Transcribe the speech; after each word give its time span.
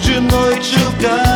De 0.00 0.20
noite 0.20 0.76
o 0.76 1.02
carro. 1.02 1.33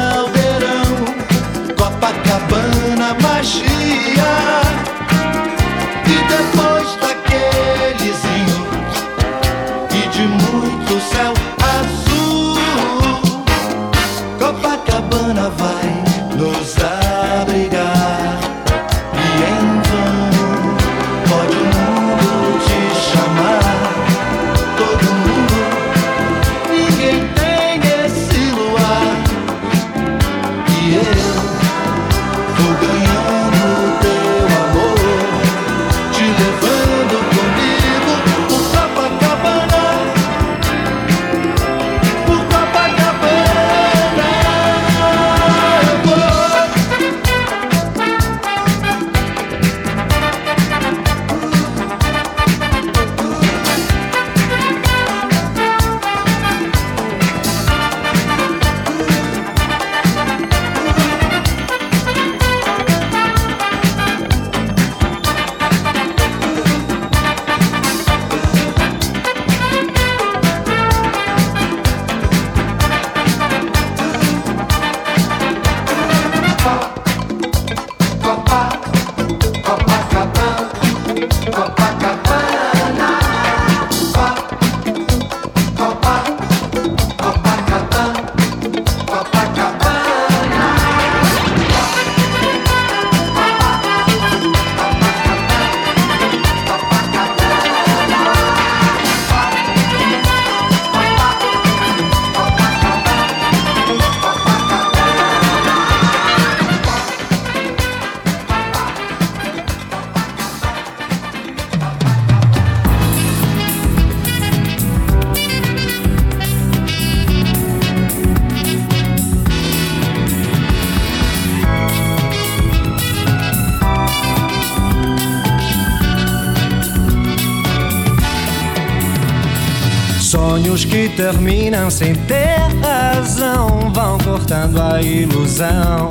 Terminam 131.18 131.90
sem 131.90 132.14
ter 132.14 132.60
razão, 132.80 133.92
vão 133.92 134.16
cortando 134.18 134.80
a 134.80 135.02
ilusão. 135.02 136.08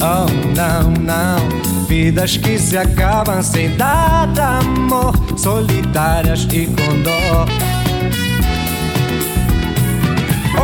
Oh, 0.00 0.26
não, 0.56 0.90
não. 1.02 1.86
Vidas 1.86 2.38
que 2.38 2.58
se 2.58 2.78
acabam 2.78 3.42
sem 3.42 3.76
dar 3.76 4.26
amor, 4.38 5.14
solitárias 5.36 6.48
e 6.50 6.66
com 6.66 7.02
dor. 7.02 7.46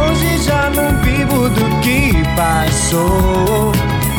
Hoje 0.01 0.39
já 0.43 0.71
não 0.71 0.99
vivo 1.03 1.51
do 1.51 1.81
que 1.83 2.13
passou. 2.35 3.71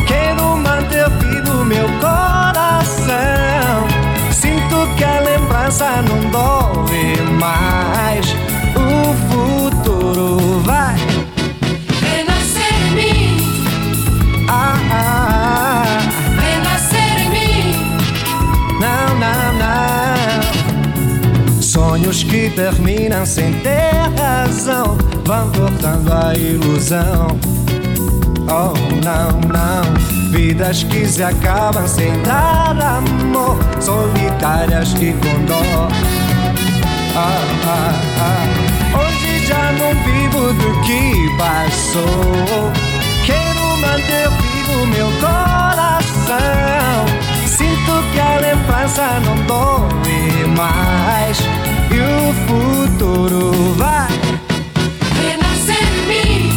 Quero 0.06 0.56
manter 0.58 1.10
vivo 1.10 1.64
meu 1.64 1.88
coração. 1.98 3.18
Sinto 4.30 4.94
que 4.96 5.02
a 5.02 5.18
lembrança 5.18 6.02
não 6.02 6.30
dói 6.30 7.16
mais 7.40 8.48
Sonhos 22.08 22.22
que 22.22 22.48
terminam 22.48 23.26
sem 23.26 23.52
ter 23.60 23.92
razão 24.18 24.96
vão 25.26 25.52
cortando 25.52 26.10
a 26.10 26.32
ilusão. 26.34 27.38
Oh, 28.48 28.72
não, 29.04 29.38
não. 29.52 30.30
Vidas 30.30 30.84
que 30.84 31.06
se 31.06 31.22
acabam 31.22 31.86
sem 31.86 32.10
dar 32.22 32.74
amor, 32.80 33.58
solitárias 33.78 34.94
e 34.94 35.12
com 35.12 35.44
dor. 35.44 35.88
Ah, 37.14 37.42
ah, 37.66 37.92
ah. 38.20 38.46
Hoje 39.00 39.46
já 39.46 39.72
não 39.72 39.92
vivo 40.04 40.54
do 40.54 40.80
que 40.86 41.28
passou. 41.36 42.72
Quero 43.26 43.76
manter 43.82 44.30
vivo 44.30 44.86
meu 44.86 45.10
coração. 45.20 45.58
Sinto 47.58 47.92
que 48.12 48.20
a 48.20 48.38
lembrança 48.38 49.18
não 49.18 49.34
dói 49.44 50.46
mais. 50.56 51.40
E 51.90 51.98
o 51.98 52.32
futuro 52.46 53.74
vai 53.74 54.06
renascer 55.20 55.82
em 55.82 56.06
mim. 56.06 56.52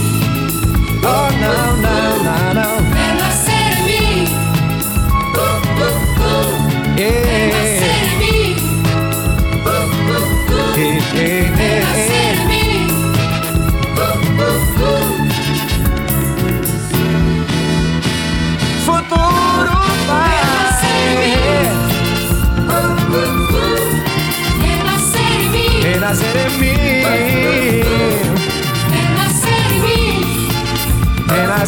Oh, 1.03 1.27
não, 1.41 1.77
não, 1.77 2.00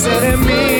Renascer 0.03 0.33
em 0.33 0.37
mim. 0.37 0.72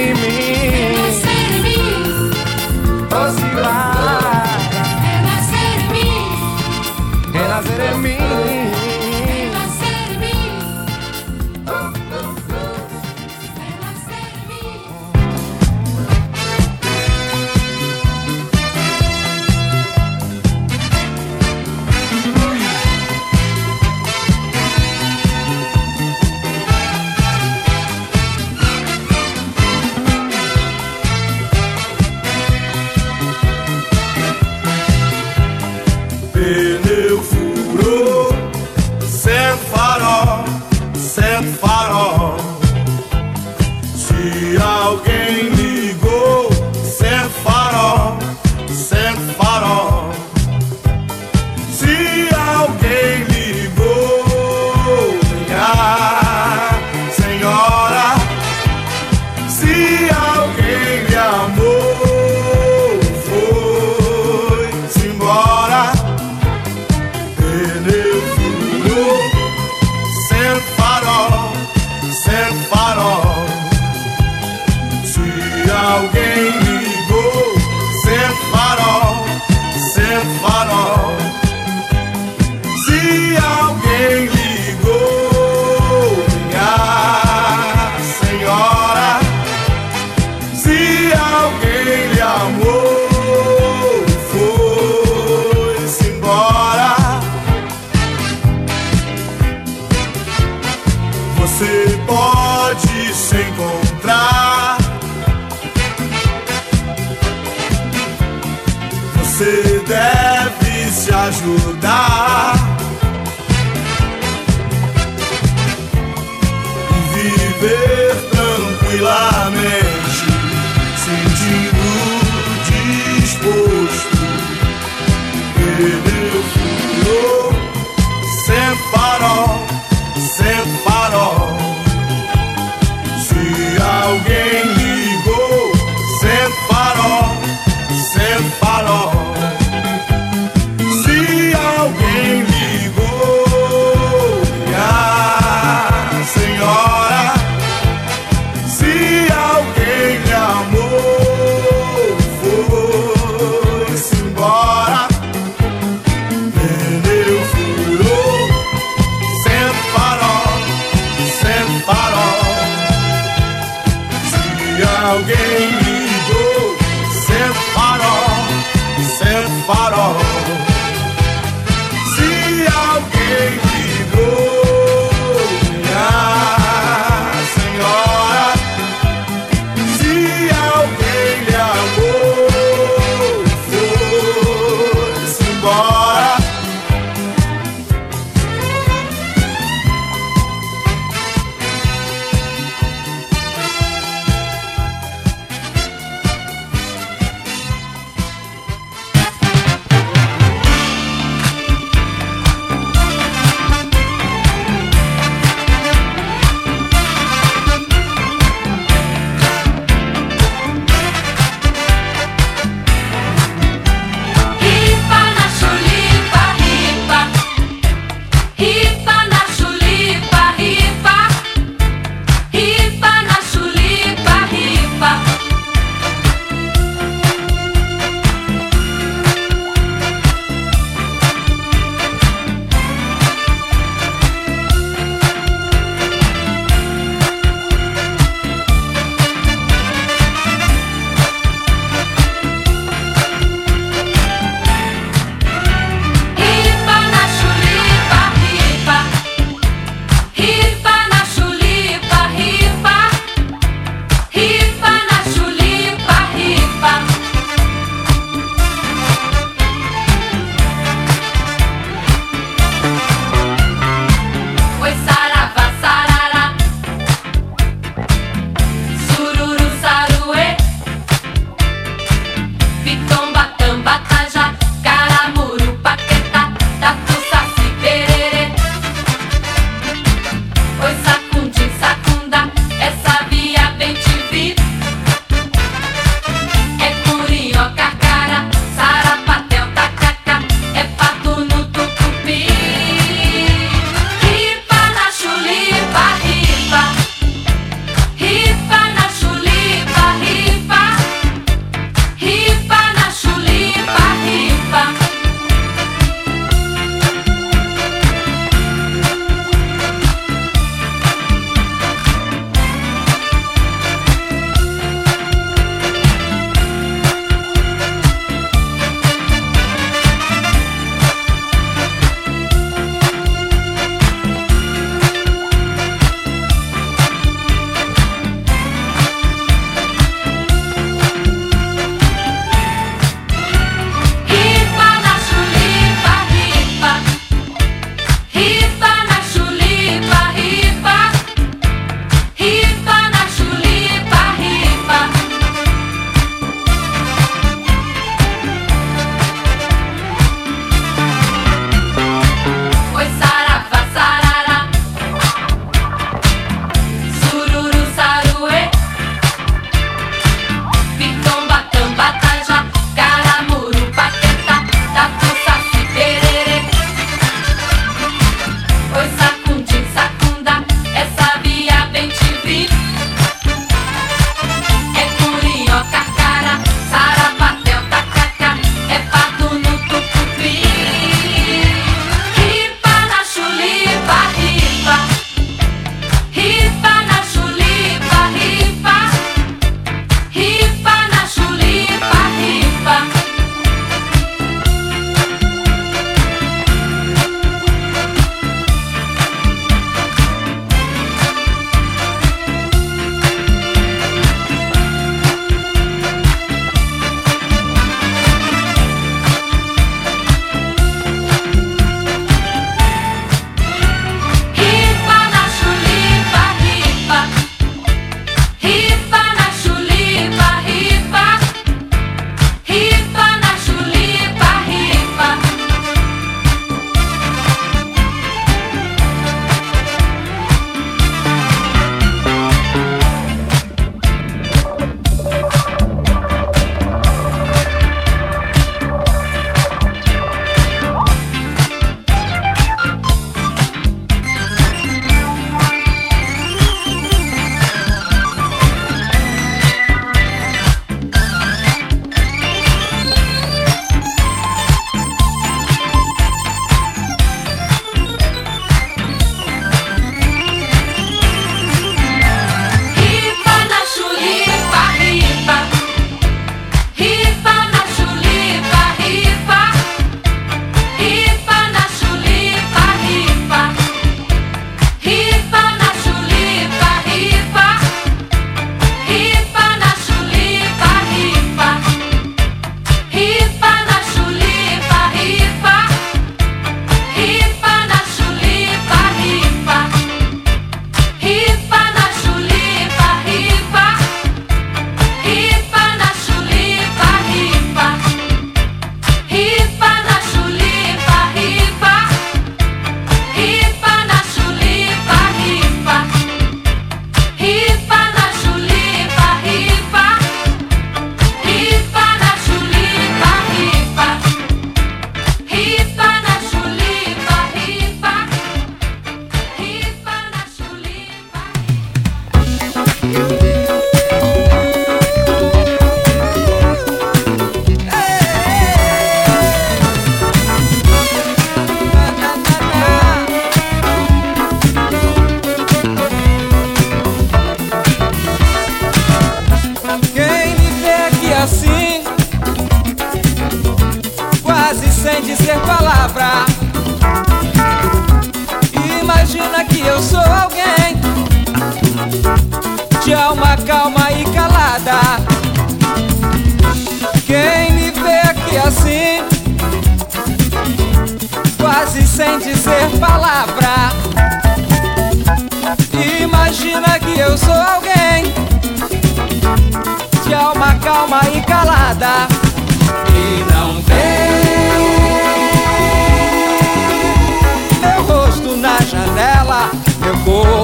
Ajudar. 111.44 112.13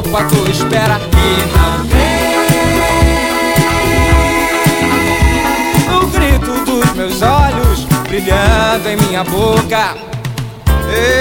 tempo 0.10 0.18
à 0.18 0.24
tua 0.24 0.50
espera 0.50 1.00
e 1.14 1.46
não 1.56 1.84
vem. 1.86 2.40
O 5.96 6.08
grito 6.08 6.66
dos 6.66 6.94
meus 6.94 7.22
olhos 7.22 7.86
brilhando 8.08 8.90
em 8.90 8.98
minha 8.98 9.24
boca. 9.24 9.96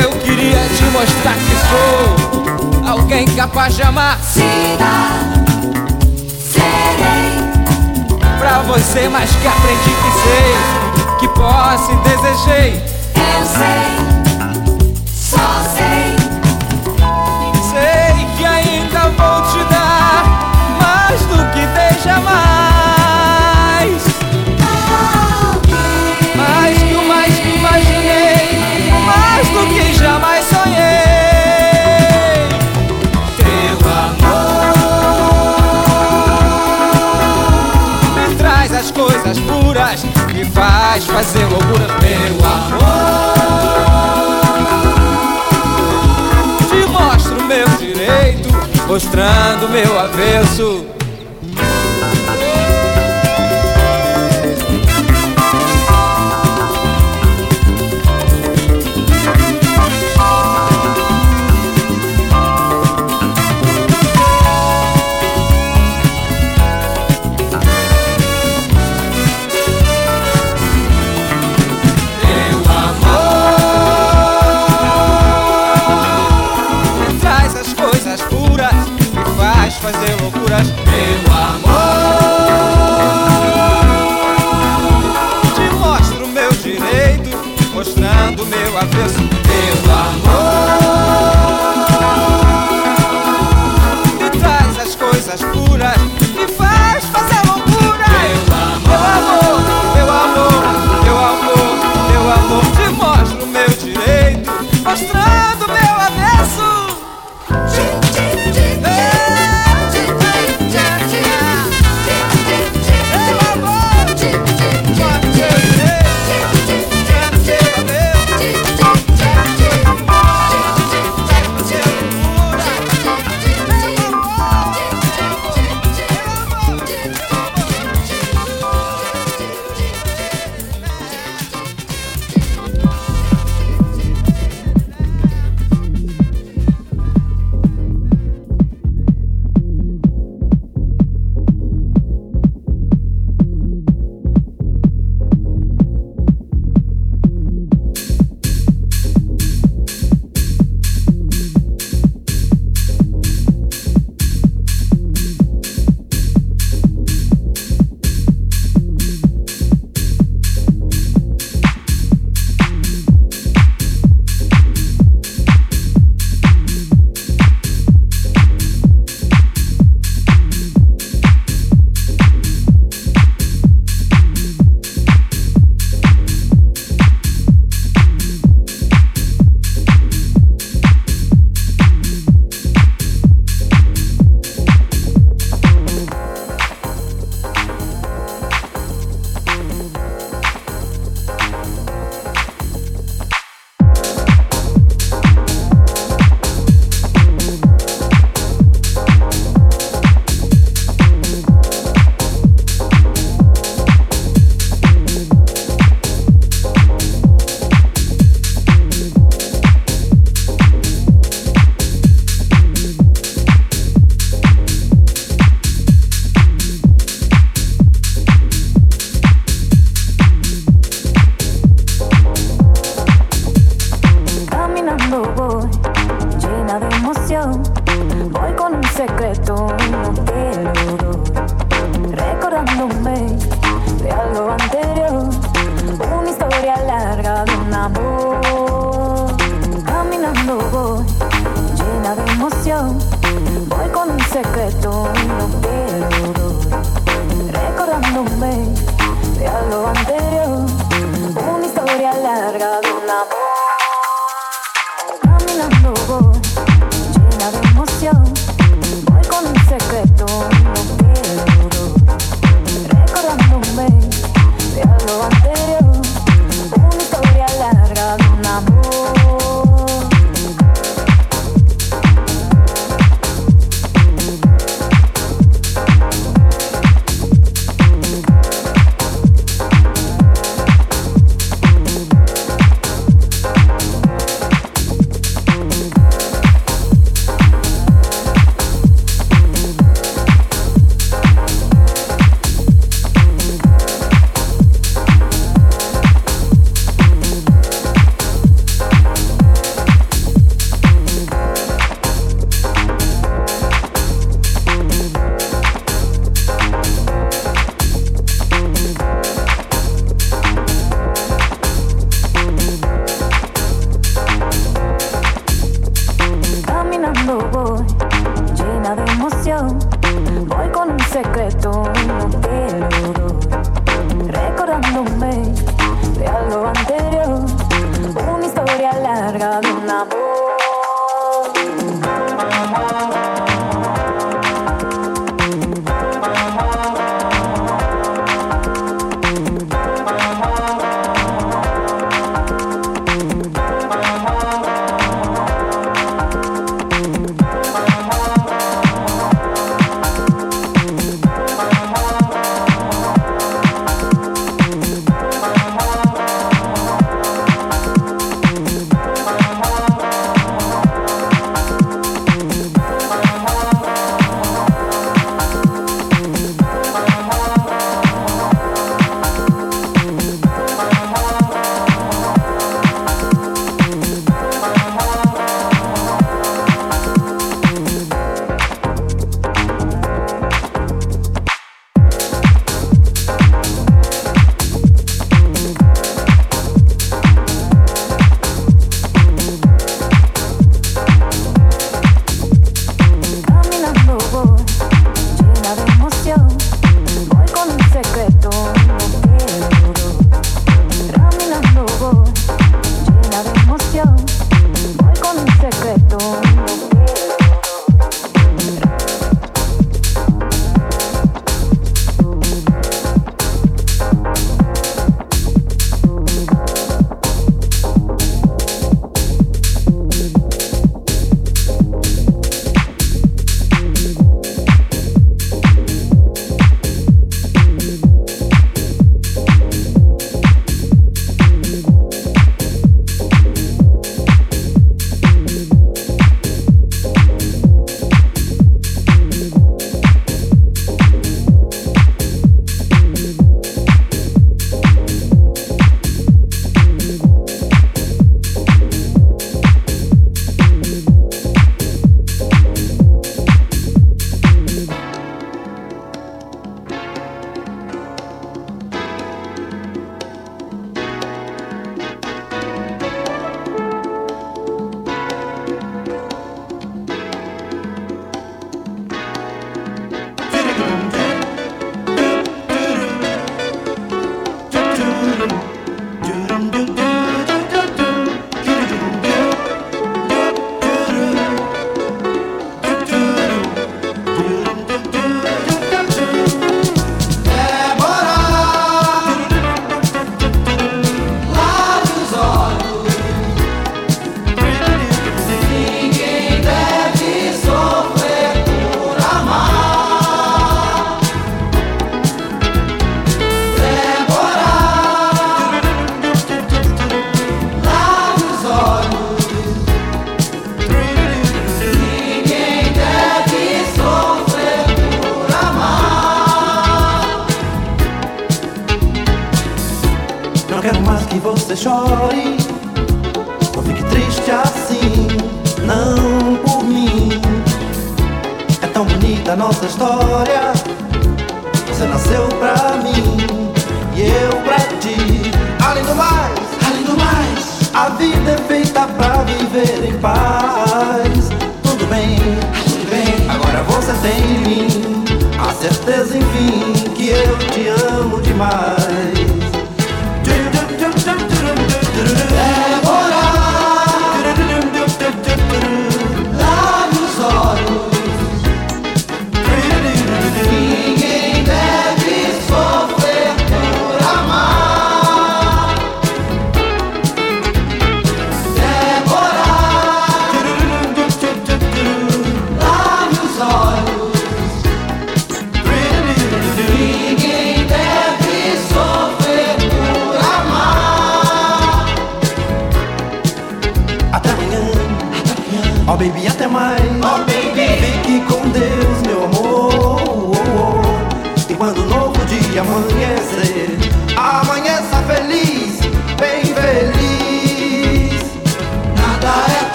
Eu 0.00 0.10
queria 0.20 0.68
te 0.76 0.84
mostrar 0.92 1.34
que 1.34 1.56
sou 1.68 2.86
alguém 2.86 3.26
capaz 3.28 3.74
de 3.74 3.82
amar. 3.82 4.18
Siga, 4.20 5.08
serei 6.52 7.32
pra 8.38 8.60
você, 8.62 9.08
mas 9.08 9.30
que 9.30 9.46
aprendi 9.46 9.94
que 10.02 10.10
sei, 10.22 10.54
que 11.20 11.28
posso 11.28 11.90
e 11.90 11.96
desejei. 11.96 12.82
Eu 13.16 13.46
sei. 13.46 14.03
capaz 40.94 41.06
fazer 41.06 41.44
loucura, 41.46 41.86
meu 42.02 42.36
amor. 42.46 43.34
Te 46.68 46.86
mostro 46.88 47.42
meu 47.44 47.68
direito, 47.78 48.48
mostrando 48.86 49.68
meu 49.70 49.98
avesso. 49.98 50.93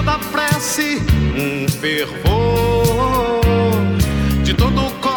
Toda 0.00 0.18
prece 0.18 1.02
um 1.36 1.68
fervor, 1.68 3.42
de 4.42 4.54
todo 4.54 4.90
colo 4.98 5.09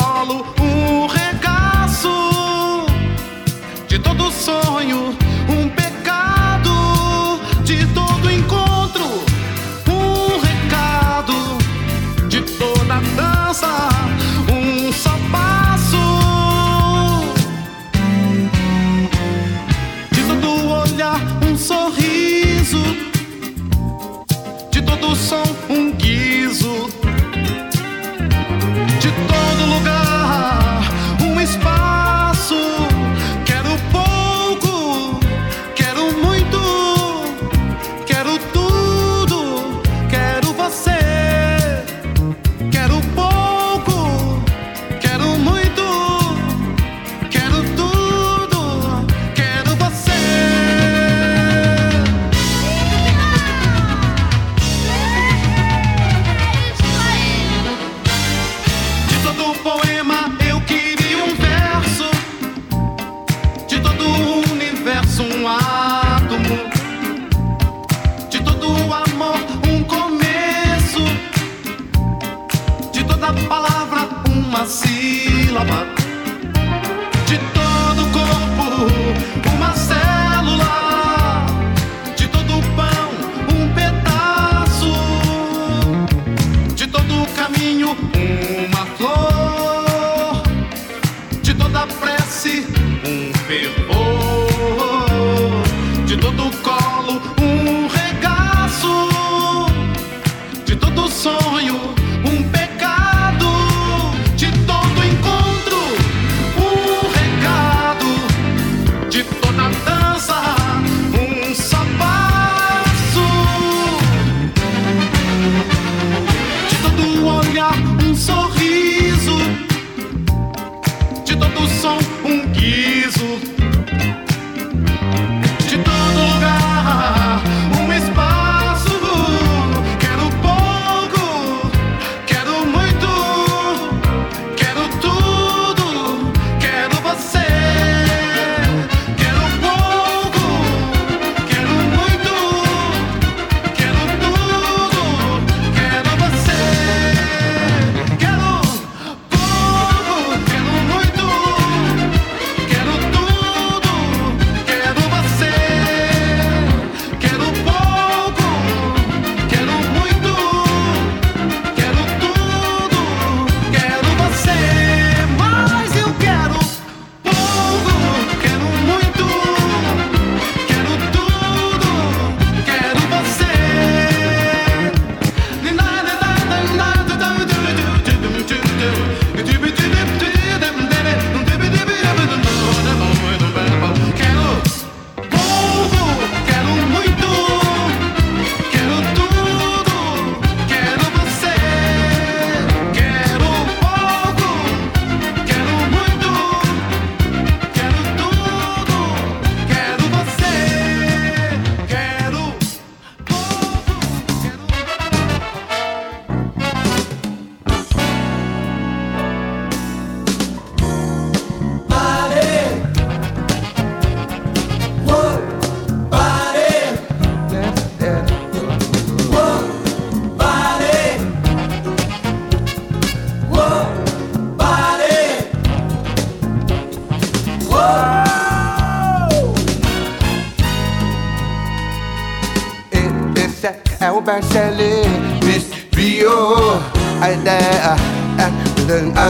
É 233.65 234.11
o 234.11 234.19
best-seller, 234.19 235.05
desviou 235.39 236.81
a 237.21 237.31
ideia. 237.31 237.95
É 238.37 238.73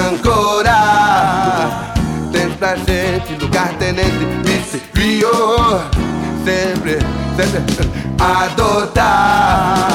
Ancora 0.09 0.73
Tens 2.31 2.55
pra 2.55 2.75
gente 2.75 3.35
lugar 3.39 3.71
tenente 3.77 4.25
Vice 4.43 4.81
Rio 4.95 5.29
Sempre, 6.43 6.97
sempre 7.35 7.91
adotar. 8.19 9.89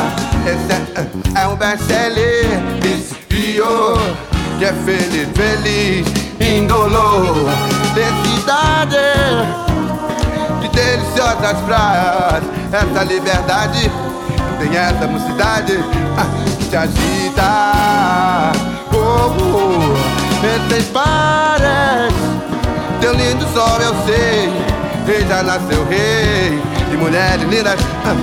É, 0.47 1.41
é 1.41 1.49
um 1.49 1.57
best-seller. 1.57 2.47
Vice 2.81 3.17
Rio 3.31 3.97
Que 4.61 4.67
é 4.67 4.73
feliz, 4.73 5.29
feliz 5.35 6.07
Indolor 6.41 7.35
De 7.95 8.05
cidade 8.29 8.97
De 10.61 10.69
deliciosas 10.69 11.61
praias. 11.63 12.45
Essa 12.71 13.03
liberdade 13.03 13.91
Tem 14.59 14.77
essa 14.77 15.07
mocidade 15.07 15.79
ah, 16.17 16.27
te 16.69 16.77
agita. 16.77 18.53
Oh, 18.93 19.31
oh, 19.41 19.97
Entre 20.45 20.83
pares 20.93 22.13
Teu 23.01 23.15
lindo 23.15 23.47
sol 23.55 23.81
eu 23.81 23.95
sei 24.05 24.51
Rei 25.07 25.25
já 25.29 25.43
nasceu 25.43 25.87
rei. 25.89 26.61
E 26.93 26.97
mulheres 26.97 27.45
lindas 27.49 27.79
ah, 28.05 28.17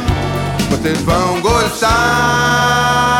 Vocês 0.70 1.00
vão 1.02 1.40
gostar 1.40 3.15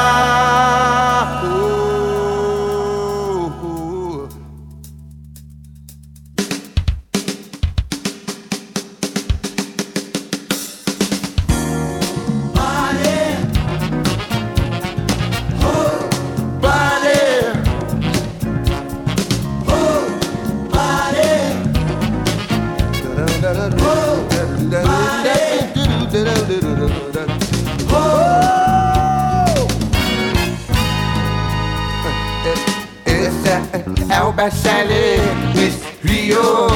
é, 34.38 34.42
é 34.42 34.50
best-seller 34.50 35.20
Miss 35.56 35.76
Rio. 36.04 36.68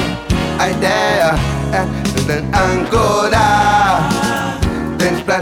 A 0.58 0.68
ideia 0.68 1.34
é 1.72 1.82
Ancora 2.56 4.00
Tens 4.98 5.20
pra 5.22 5.40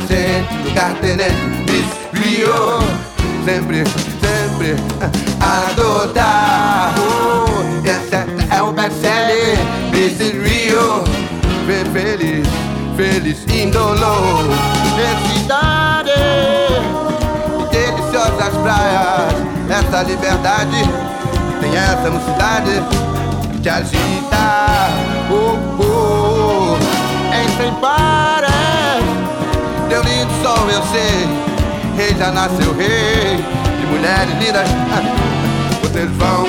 lugar 0.64 0.94
tenente 1.00 1.34
Miss 1.70 1.86
Rio. 2.14 2.78
Sempre, 3.44 3.84
sempre 4.20 4.76
adotar 5.40 6.94
Oh, 6.98 7.86
Esse 7.86 8.54
é 8.54 8.62
o 8.62 8.72
best-seller 8.72 9.58
Miss 9.92 10.18
Rio. 10.18 11.04
Fe- 11.66 11.84
Feliz, 11.92 12.46
feliz 12.96 13.44
indolor 13.54 14.44
Felicidade 14.96 16.12
deliciosas 17.70 18.54
praias, 18.62 19.34
essa 19.68 20.02
liberdade, 20.02 20.76
essa 21.78 22.10
mocidade 22.10 22.82
te 23.62 23.68
agita. 23.68 23.98
Oh, 25.30 25.56
oh, 25.82 26.76
em 27.34 27.48
sem 27.56 27.72
pares, 27.74 28.50
teu 29.88 30.02
lindo 30.02 30.32
sol 30.42 30.68
eu 30.70 30.82
sei, 30.90 31.28
rei 31.96 32.14
já 32.16 32.30
nasceu 32.32 32.74
rei, 32.74 33.36
de 33.80 33.86
mulheres 33.86 34.34
lindas, 34.38 34.68
vocês 35.82 36.10
vão 36.12 36.47